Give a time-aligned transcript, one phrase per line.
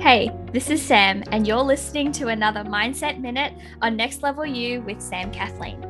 [0.00, 4.80] Hey, this is Sam, and you're listening to another Mindset Minute on Next Level You
[4.80, 5.84] with Sam Kathleen.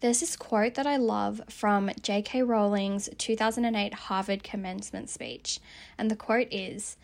[0.00, 2.42] There's this quote that I love from J.K.
[2.42, 5.60] Rowling's 2008 Harvard commencement speech,
[5.96, 6.96] and the quote is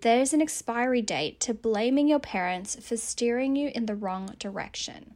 [0.00, 5.14] There's an expiry date to blaming your parents for steering you in the wrong direction.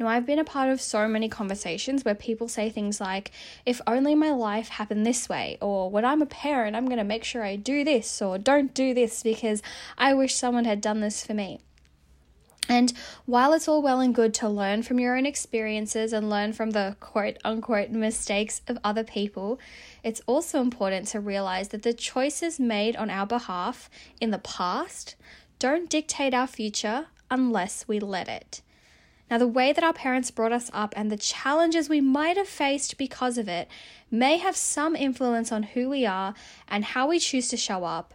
[0.00, 3.32] Now, I've been a part of so many conversations where people say things like,
[3.66, 7.04] if only my life happened this way, or when I'm a parent, I'm going to
[7.04, 9.62] make sure I do this, or don't do this because
[9.98, 11.60] I wish someone had done this for me.
[12.66, 12.94] And
[13.26, 16.70] while it's all well and good to learn from your own experiences and learn from
[16.70, 19.60] the quote unquote mistakes of other people,
[20.02, 25.14] it's also important to realize that the choices made on our behalf in the past
[25.58, 28.62] don't dictate our future unless we let it.
[29.30, 32.48] Now, the way that our parents brought us up and the challenges we might have
[32.48, 33.68] faced because of it
[34.10, 36.34] may have some influence on who we are
[36.66, 38.12] and how we choose to show up,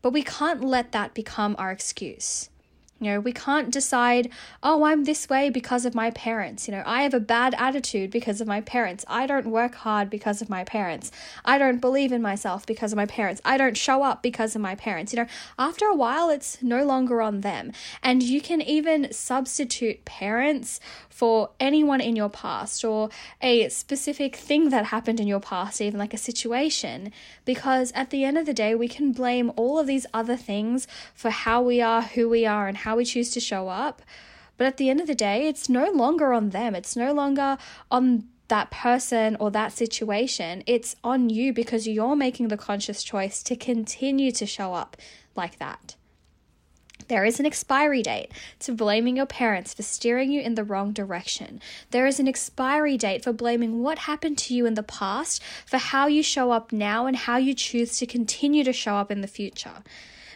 [0.00, 2.50] but we can't let that become our excuse.
[3.00, 4.30] You know, we can't decide,
[4.62, 6.68] oh, I'm this way because of my parents.
[6.68, 9.04] You know, I have a bad attitude because of my parents.
[9.08, 11.10] I don't work hard because of my parents.
[11.44, 13.42] I don't believe in myself because of my parents.
[13.44, 15.12] I don't show up because of my parents.
[15.12, 15.28] You know,
[15.58, 17.72] after a while, it's no longer on them.
[18.02, 20.78] And you can even substitute parents
[21.10, 23.10] for anyone in your past or
[23.42, 27.12] a specific thing that happened in your past, even like a situation.
[27.44, 30.86] Because at the end of the day, we can blame all of these other things
[31.12, 34.02] for how we are, who we are, and how we choose to show up.
[34.56, 36.74] But at the end of the day, it's no longer on them.
[36.74, 37.58] It's no longer
[37.90, 40.62] on that person or that situation.
[40.66, 44.96] It's on you because you're making the conscious choice to continue to show up
[45.34, 45.96] like that.
[47.08, 50.92] There is an expiry date to blaming your parents for steering you in the wrong
[50.92, 51.60] direction.
[51.90, 55.76] There is an expiry date for blaming what happened to you in the past for
[55.78, 59.20] how you show up now and how you choose to continue to show up in
[59.20, 59.82] the future.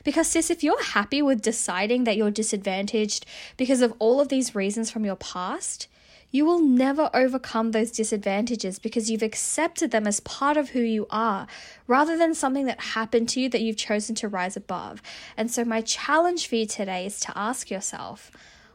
[0.05, 4.55] Because, sis, if you're happy with deciding that you're disadvantaged because of all of these
[4.55, 5.89] reasons from your past,
[6.31, 11.07] you will never overcome those disadvantages because you've accepted them as part of who you
[11.11, 11.47] are
[11.87, 15.01] rather than something that happened to you that you've chosen to rise above.
[15.37, 18.31] And so, my challenge for you today is to ask yourself,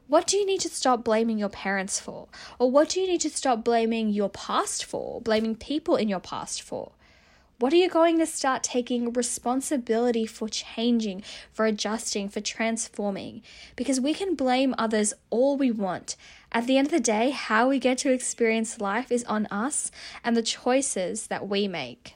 [0.08, 2.28] what do you need to stop blaming your parents for?
[2.60, 6.20] Or what do you need to stop blaming your past for, blaming people in your
[6.20, 6.92] past for?
[7.64, 13.42] What are you going to start taking responsibility for changing, for adjusting, for transforming?
[13.78, 16.18] Because we can blame others all we want.
[16.52, 19.92] At the end of the day, how we get to experience life is on us
[20.26, 22.16] and the choices that we make.